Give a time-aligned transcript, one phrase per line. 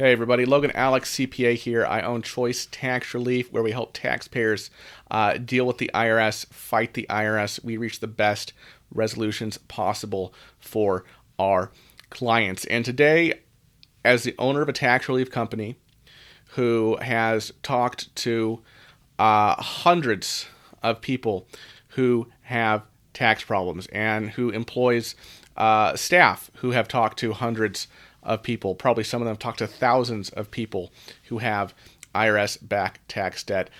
[0.00, 1.84] Hey everybody, Logan Allec CPA here.
[1.84, 4.70] I own Choice Tax Relief, where we help taxpayers
[5.10, 7.62] uh, deal with the IRS, fight the IRS.
[7.62, 8.54] We reach the best
[8.90, 11.04] resolutions possible for
[11.38, 11.70] our
[12.08, 12.64] clients.
[12.64, 13.40] And today,
[14.02, 15.76] as the owner of a tax relief company
[16.52, 18.62] who has talked to
[19.18, 20.46] uh, hundreds
[20.82, 21.46] of people
[21.88, 25.14] who have tax problems and who employs
[25.58, 27.86] uh, staff who have talked to hundreds
[28.22, 28.74] of people.
[28.74, 30.92] Probably some of them talk to thousands of people
[31.24, 31.74] who have
[32.14, 33.70] IRS back tax debt.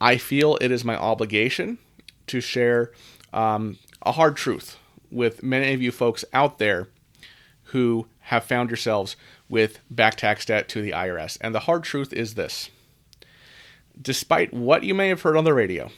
[0.00, 1.78] I feel it is my obligation
[2.28, 2.92] to share
[3.32, 4.78] um, a hard truth
[5.10, 6.88] with many of you folks out there
[7.64, 9.16] who have found yourselves
[9.48, 11.38] with back tax debt to the IRS.
[11.40, 12.70] And the hard truth is this
[14.00, 15.90] despite what you may have heard on the radio,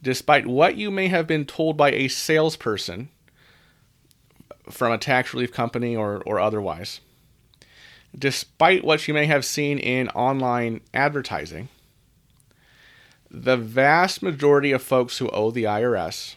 [0.00, 3.08] despite what you may have been told by a salesperson
[4.70, 7.00] from a tax relief company or, or otherwise,
[8.16, 11.68] despite what you may have seen in online advertising,
[13.30, 16.36] the vast majority of folks who owe the IRS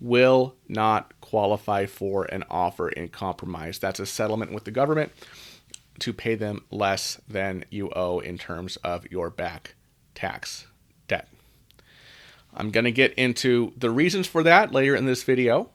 [0.00, 3.78] will not qualify for an offer in compromise.
[3.78, 5.12] That's a settlement with the government
[6.00, 9.76] to pay them less than you owe in terms of your back
[10.14, 10.66] tax
[11.08, 11.28] debt.
[12.54, 15.70] I'm going to get into the reasons for that later in this video.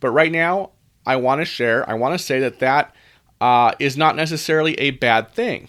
[0.00, 0.70] But right now,
[1.06, 2.94] I want to share, I want to say that that
[3.40, 5.68] uh, is not necessarily a bad thing.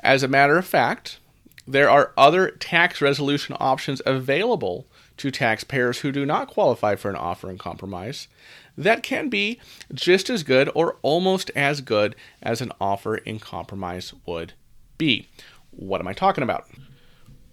[0.00, 1.18] As a matter of fact,
[1.66, 7.16] there are other tax resolution options available to taxpayers who do not qualify for an
[7.16, 8.28] offer in compromise
[8.76, 9.60] that can be
[9.92, 14.52] just as good or almost as good as an offer in compromise would
[14.98, 15.28] be.
[15.70, 16.68] What am I talking about?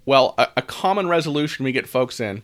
[0.05, 2.41] Well, a, a common resolution we get folks in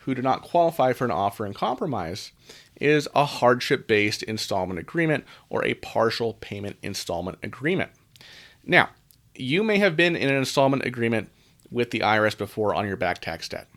[0.00, 2.32] who do not qualify for an offer in compromise
[2.80, 7.90] is a hardship based installment agreement or a partial payment installment agreement.
[8.64, 8.90] Now,
[9.34, 11.30] you may have been in an installment agreement
[11.70, 13.68] with the IRS before on your back tax debt.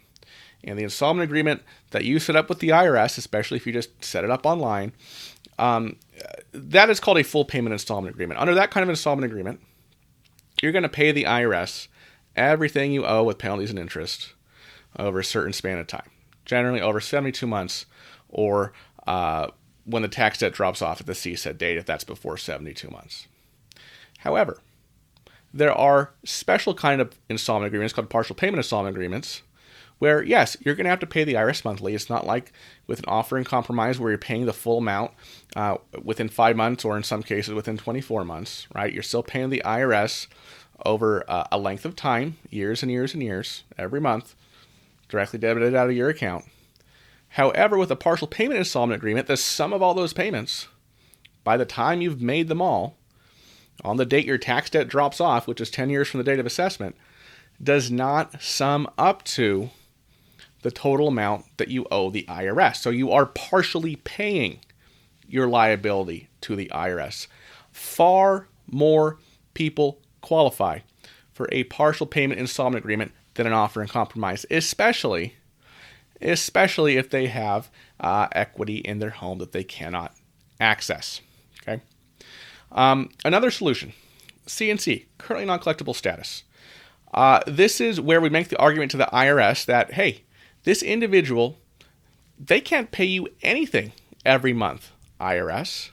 [0.64, 4.04] And the installment agreement that you set up with the IRS, especially if you just
[4.04, 4.94] set it up online,
[5.60, 5.98] um,
[6.54, 8.40] that is called a full payment installment agreement.
[8.40, 9.60] Under that kind of installment agreement,
[10.62, 11.90] you're going to pay the IRS
[12.36, 14.34] everything you owe with penalties and interest
[14.98, 16.10] over a certain span of time,
[16.46, 17.86] generally over 72 months
[18.30, 18.74] or
[19.08, 19.48] uh,
[19.86, 23.28] when the tax debt drops off at the CSED date, if that's before 72 months.
[24.20, 24.60] However,
[25.54, 29.44] there are special kind of installment agreements called partial payment installment agreements
[30.00, 32.52] where yes you're going to have to pay the irs monthly it's not like
[32.88, 35.12] with an offer in compromise where you're paying the full amount
[35.56, 39.50] uh, within five months or in some cases within 24 months right you're still paying
[39.50, 40.28] the irs
[40.86, 44.36] over uh, a length of time years and years and years every month
[45.14, 46.46] directly debited out of your account
[47.30, 50.68] however with a partial payment installment agreement the sum of all those payments
[51.44, 52.98] by the time you've made them all
[53.84, 56.40] on the date your tax debt drops off, which is 10 years from the date
[56.40, 56.96] of assessment,
[57.62, 59.70] does not sum up to
[60.62, 62.78] the total amount that you owe the IRS.
[62.78, 64.60] So you are partially paying
[65.28, 67.28] your liability to the IRS.
[67.72, 69.18] Far more
[69.54, 70.80] people qualify
[71.34, 75.36] for a partial payment installment agreement than an offer and compromise, especially
[76.22, 80.16] especially if they have uh, equity in their home that they cannot
[80.60, 81.22] access.
[81.62, 81.82] Okay.
[82.72, 83.94] Um, another solution
[84.48, 86.44] CNC, currently non collectible status.
[87.14, 90.24] Uh, this is where we make the argument to the IRS that, hey,
[90.64, 91.58] this individual,
[92.40, 93.92] they can't pay you anything
[94.26, 95.92] every month, IRS.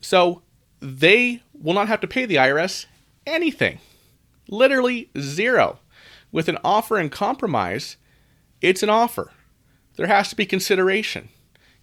[0.00, 0.42] So
[0.80, 2.86] they will not have to pay the IRS
[3.24, 3.78] anything.
[4.48, 5.78] Literally zero.
[6.32, 7.96] With an offer and compromise,
[8.60, 9.30] it's an offer.
[9.96, 11.28] There has to be consideration.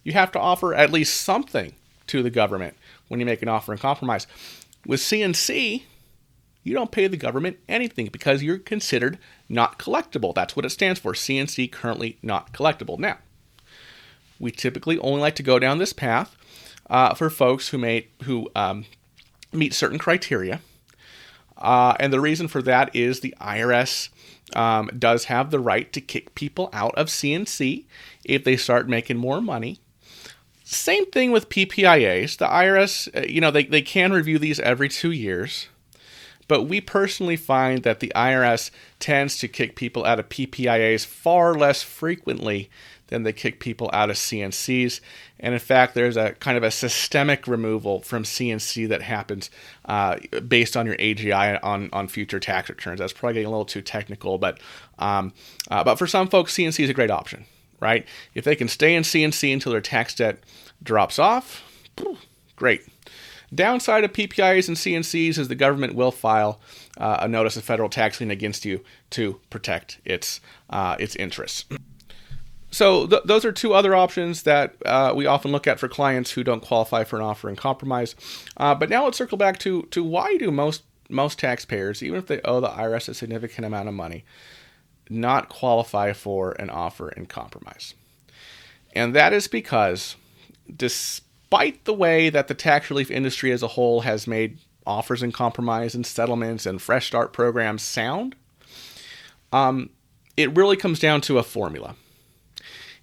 [0.02, 1.74] You have to offer at least something
[2.08, 2.76] to the government
[3.08, 4.26] when you make an offer and compromise.
[4.84, 5.84] With CNC,
[6.62, 9.18] you don't pay the government anything because you're considered
[9.48, 10.34] not collectible.
[10.34, 11.12] That's what it stands for.
[11.12, 12.98] CNC currently not collectible.
[12.98, 13.18] Now,
[14.38, 16.36] we typically only like to go down this path
[16.88, 18.84] uh, for folks who may who um,
[19.52, 20.60] meet certain criteria,
[21.60, 24.08] uh, and the reason for that is the IRS
[24.54, 27.84] um, does have the right to kick people out of CNC
[28.24, 29.80] if they start making more money
[30.70, 32.36] same thing with PPIAs.
[32.38, 35.68] The IRS, uh, you know, they, they can review these every two years,
[36.50, 41.54] but we personally find that the IRS tends to kick people out of PPIAs far
[41.54, 42.68] less frequently
[43.06, 45.00] than they kick people out of CNCs.
[45.38, 49.48] And in fact, there's a kind of a systemic removal from CNC that happens
[49.84, 50.16] uh,
[50.48, 52.98] based on your AGI on, on future tax returns.
[52.98, 54.58] That's probably getting a little too technical, but
[54.98, 55.32] um,
[55.70, 57.46] uh, but for some folks, CNC is a great option
[57.82, 58.06] right?
[58.34, 60.40] If they can stay in CNC until their tax debt
[60.82, 61.62] drops off,
[62.54, 62.82] great.
[63.54, 66.60] Downside of PPIs and CNCs is the government will file
[66.98, 71.64] uh, a notice of federal tax lien against you to protect its uh, its interests.
[72.70, 76.30] So th- those are two other options that uh, we often look at for clients
[76.30, 78.14] who don't qualify for an offer in compromise.
[78.56, 82.26] Uh, but now let's circle back to to why do most most taxpayers, even if
[82.26, 84.24] they owe the IRS a significant amount of money,
[85.08, 87.94] not qualify for an offer in compromise?
[88.94, 90.14] And that is because,
[90.74, 91.29] despite
[91.84, 95.94] the way that the tax relief industry as a whole has made offers and compromise
[95.94, 98.34] and settlements and fresh start programs sound,
[99.52, 99.90] um,
[100.36, 101.96] it really comes down to a formula.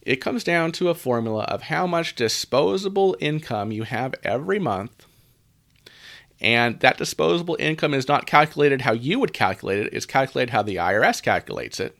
[0.01, 5.05] It comes down to a formula of how much disposable income you have every month.
[6.39, 10.61] And that disposable income is not calculated how you would calculate it, it's calculated how
[10.61, 11.97] the IRS calculates it,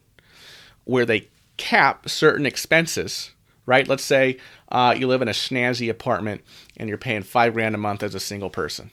[0.86, 1.28] where they
[1.58, 3.32] cap certain expenses,
[3.68, 3.88] right?
[3.88, 4.38] Let's say
[4.72, 6.42] uh, you live in a snazzy apartment
[6.78, 8.90] and you're paying five grand a month as a single person,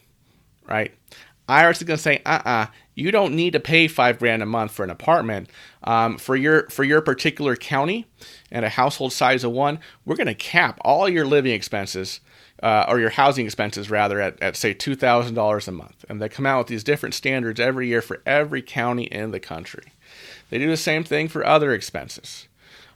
[0.68, 0.92] right?
[1.48, 4.42] IRS is going to say, uh uh-uh, uh you don't need to pay five grand
[4.42, 5.50] a month for an apartment.
[5.82, 8.06] Um, for your for your particular county
[8.52, 12.20] and a household size of one, we're going to cap all your living expenses
[12.62, 16.22] uh, or your housing expenses rather at, at say two thousand dollars a month, and
[16.22, 19.92] they come out with these different standards every year for every county in the country.
[20.50, 22.46] They do the same thing for other expenses.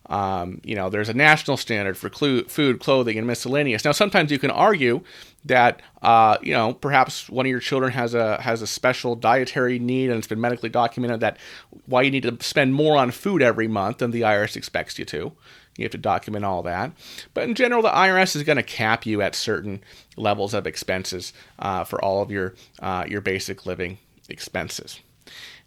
[0.08, 3.84] Um, you know, there's a national standard for food, clothing, and miscellaneous.
[3.84, 5.02] Now, sometimes you can argue
[5.44, 9.78] that uh, you know perhaps one of your children has a has a special dietary
[9.78, 11.38] need and it's been medically documented that
[11.86, 15.04] why you need to spend more on food every month than the IRS expects you
[15.06, 15.32] to.
[15.76, 16.90] You have to document all that.
[17.34, 19.80] But in general, the IRS is going to cap you at certain
[20.16, 25.00] levels of expenses uh, for all of your uh, your basic living expenses.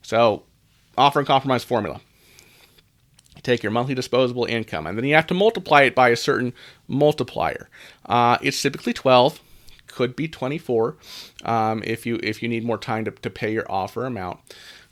[0.02, 0.44] So,
[0.98, 2.02] offer and compromise formula
[3.44, 6.54] take your monthly disposable income, and then you have to multiply it by a certain
[6.88, 7.70] multiplier.
[8.06, 9.42] Uh, it's typically 12,
[9.92, 10.96] could be 24
[11.44, 14.40] um, if you if you need more time to, to pay your offer amount.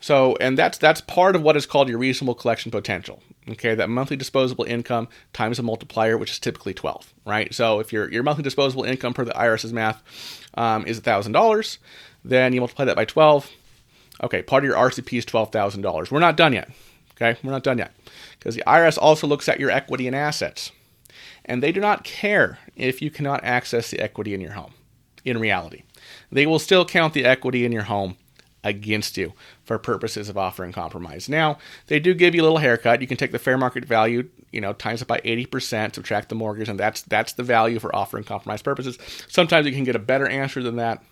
[0.01, 3.21] So, and that's that's part of what is called your reasonable collection potential.
[3.49, 7.53] Okay, that monthly disposable income times a multiplier, which is typically 12, right?
[7.53, 10.01] So, if your your monthly disposable income per the IRS's math
[10.53, 11.79] um, is thousand dollars,
[12.23, 13.49] then you multiply that by 12.
[14.21, 16.11] Okay, part of your RCP is twelve thousand dollars.
[16.11, 16.69] We're not done yet.
[17.21, 17.93] Okay, we're not done yet
[18.37, 20.71] because the IRS also looks at your equity and assets.
[21.45, 24.73] And they do not care if you cannot access the equity in your home
[25.25, 25.83] in reality.
[26.31, 28.17] They will still count the equity in your home
[28.63, 29.33] against you
[29.63, 31.29] for purposes of offering compromise.
[31.29, 31.57] Now,
[31.87, 33.01] they do give you a little haircut.
[33.01, 36.35] You can take the fair market value, you know, times it by 80%, subtract the
[36.35, 38.97] mortgage, and that's that's the value for offering compromise purposes.
[39.27, 41.03] Sometimes you can get a better answer than that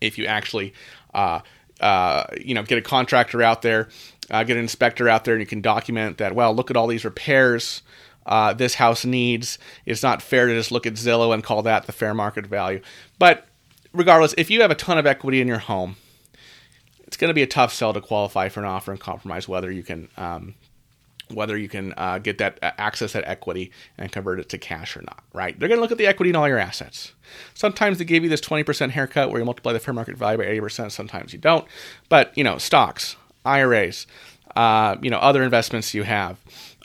[0.00, 0.72] if you actually
[1.14, 1.40] uh,
[1.82, 3.88] uh, you know, get a contractor out there,
[4.30, 6.34] uh, get an inspector out there, and you can document that.
[6.34, 7.82] Well, look at all these repairs
[8.26, 9.58] uh, this house needs.
[9.86, 12.80] It's not fair to just look at Zillow and call that the fair market value.
[13.18, 13.46] But
[13.92, 15.96] regardless, if you have a ton of equity in your home,
[17.06, 19.70] it's going to be a tough sell to qualify for an offer and compromise whether
[19.70, 20.54] you can um,
[21.32, 24.96] whether you can uh, get that uh, access that equity and convert it to cash
[24.96, 25.58] or not, right?
[25.58, 27.12] They're going to look at the equity in all your assets.
[27.54, 30.44] Sometimes they give you this 20% haircut where you multiply the fair market value by
[30.44, 30.92] 80%.
[30.92, 31.66] Sometimes you don't.
[32.08, 34.06] But, you know, stocks, IRAs,
[34.56, 36.38] uh, you know, other investments you have,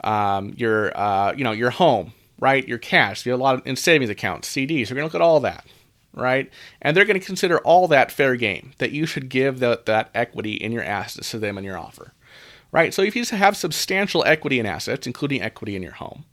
[0.03, 2.67] um, your, uh, you know, your home, right?
[2.67, 4.87] Your cash, you have a lot of in savings accounts, CDs.
[4.87, 5.65] They're going to look at all that,
[6.13, 6.49] right?
[6.81, 10.09] And they're going to consider all that fair game that you should give the, that
[10.13, 12.13] equity in your assets to them in your offer
[12.77, 12.93] right?
[12.93, 16.25] So if you have substantial equity in assets, including equity in your home,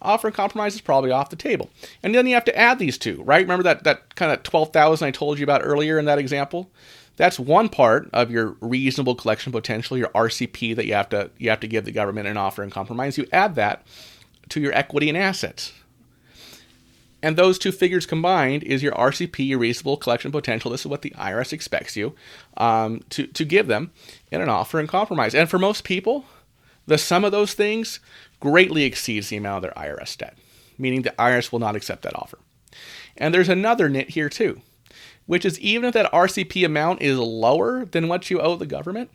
[0.00, 1.68] offer and compromise is probably off the table.
[2.02, 3.42] And then you have to add these two, right?
[3.42, 6.70] Remember that that kind of 12,000 I told you about earlier in that example?
[7.16, 11.50] That's one part of your reasonable collection potential, your RCP that you have to you
[11.50, 13.18] have to give the government an offer and compromise.
[13.18, 13.86] You add that
[14.48, 15.74] to your equity and assets.
[17.22, 20.70] And those two figures combined is your RCP, your reasonable collection potential.
[20.70, 22.14] This is what the IRS expects you
[22.56, 23.92] um, to, to give them
[24.30, 25.34] in an offer and compromise.
[25.34, 26.24] And for most people,
[26.86, 28.00] the sum of those things
[28.40, 30.36] greatly exceeds the amount of their IRS debt,
[30.78, 32.38] meaning the IRS will not accept that offer.
[33.16, 34.62] And there's another nit here too,
[35.26, 39.10] which is even if that RCP amount is lower than what you owe the government,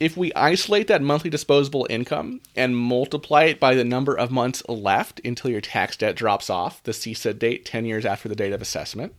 [0.00, 4.66] if we isolate that monthly disposable income and multiply it by the number of months
[4.66, 8.54] left until your tax debt drops off, the CSED date 10 years after the date
[8.54, 9.14] of assessment,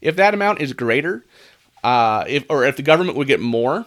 [0.00, 1.24] if that amount is greater,
[1.82, 3.86] uh, if or if the government would get more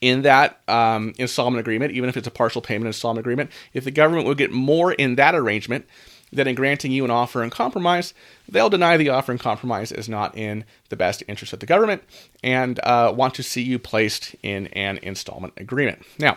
[0.00, 3.90] in that um, installment agreement, even if it's a partial payment installment agreement, if the
[3.90, 5.86] government would get more in that arrangement,
[6.32, 8.14] that in granting you an offer and compromise,
[8.48, 12.02] they'll deny the offer and compromise is not in the best interest of the government
[12.42, 16.02] and uh, want to see you placed in an installment agreement.
[16.18, 16.36] Now,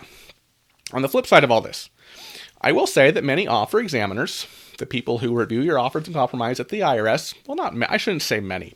[0.92, 1.90] on the flip side of all this,
[2.60, 4.46] I will say that many offer examiners,
[4.78, 8.22] the people who review your offers and compromise at the IRS, well, not I shouldn't
[8.22, 8.74] say many,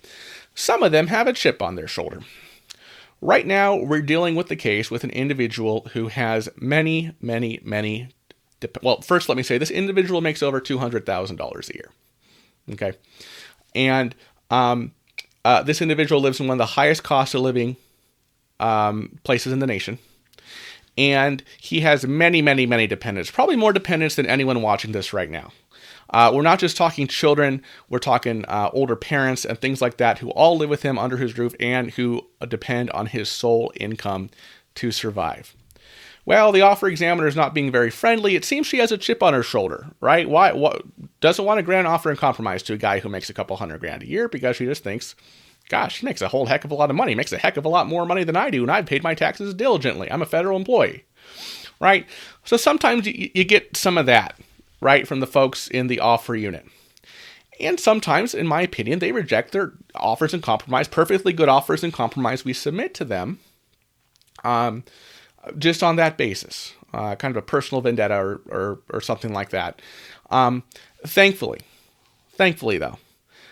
[0.54, 2.20] some of them have a chip on their shoulder.
[3.20, 8.10] Right now, we're dealing with the case with an individual who has many, many, many.
[8.82, 11.90] Well, first, let me say this individual makes over $200,000 a year.
[12.72, 12.92] Okay.
[13.74, 14.14] And
[14.50, 14.92] um,
[15.44, 17.76] uh, this individual lives in one of the highest cost of living
[18.60, 19.98] um, places in the nation.
[20.96, 25.30] And he has many, many, many dependents, probably more dependents than anyone watching this right
[25.30, 25.52] now.
[26.10, 30.18] Uh, we're not just talking children, we're talking uh, older parents and things like that
[30.18, 34.30] who all live with him under his roof and who depend on his sole income
[34.74, 35.54] to survive.
[36.28, 38.36] Well, the offer examiner is not being very friendly.
[38.36, 40.28] It seems she has a chip on her shoulder, right?
[40.28, 40.52] Why?
[40.52, 40.82] What,
[41.20, 43.80] doesn't want grant an offer and compromise to a guy who makes a couple hundred
[43.80, 45.14] grand a year because she just thinks,
[45.70, 47.14] gosh, he makes a whole heck of a lot of money.
[47.14, 49.14] Makes a heck of a lot more money than I do, and I've paid my
[49.14, 50.12] taxes diligently.
[50.12, 51.06] I'm a federal employee,
[51.80, 52.06] right?
[52.44, 54.38] So sometimes you, you get some of that
[54.82, 56.66] right, from the folks in the offer unit.
[57.58, 61.90] And sometimes, in my opinion, they reject their offers and compromise, perfectly good offers and
[61.90, 63.40] compromise we submit to them,
[64.44, 64.84] um,
[65.56, 69.50] just on that basis, uh, kind of a personal vendetta or, or, or something like
[69.50, 69.80] that.
[70.30, 70.62] Um,
[71.06, 71.60] thankfully,
[72.32, 72.98] thankfully though,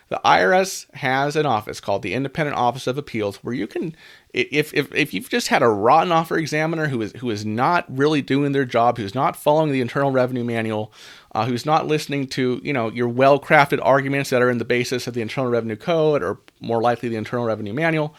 [0.09, 3.97] the IRS has an office called the Independent Office of Appeals where you can
[4.33, 7.87] if, if, if you've just had a rotten offer examiner who is who is not
[7.88, 10.93] really doing their job, who's not following the Internal Revenue Manual,
[11.35, 15.07] uh, who's not listening to you know your well-crafted arguments that are in the basis
[15.07, 18.14] of the Internal Revenue Code or more likely the Internal Revenue Manual,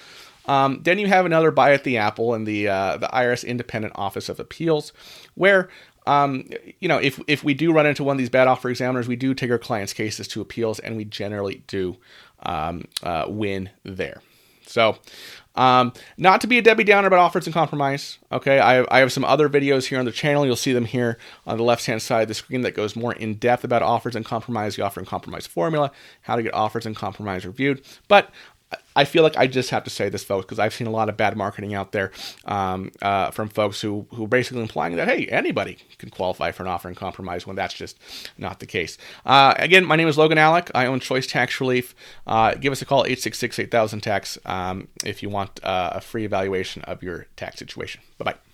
[0.47, 3.93] um, then you have another bite at the apple in the uh, the IRS Independent
[3.95, 4.93] Office of Appeals,
[5.35, 5.69] where
[6.05, 6.45] um,
[6.79, 9.15] you know if if we do run into one of these bad offer examiners, we
[9.15, 11.97] do take our clients' cases to appeals, and we generally do
[12.43, 14.21] um, uh, win there.
[14.67, 14.97] So,
[15.55, 18.19] um, not to be a Debbie Downer about offers and compromise.
[18.31, 20.45] Okay, I, I have some other videos here on the channel.
[20.45, 23.13] You'll see them here on the left hand side of the screen that goes more
[23.13, 25.91] in depth about offers and compromise, the offer and compromise formula,
[26.23, 27.81] how to get offers and compromise reviewed.
[28.07, 28.29] But
[28.97, 31.07] I feel like I just have to say this, folks, because I've seen a lot
[31.07, 32.11] of bad marketing out there
[32.45, 36.63] um, uh, from folks who who are basically implying that hey, anybody can qualify for
[36.63, 37.99] an offer and compromise when that's just
[38.39, 38.97] not the case.
[39.25, 40.71] Uh, again, my name is Logan Allec.
[40.73, 41.93] I own Choice Tax Relief.
[42.25, 46.25] Uh, give us a call 866 8000 tax um, if you want uh, a free
[46.25, 48.01] evaluation of your tax situation.
[48.17, 48.46] Bye bye.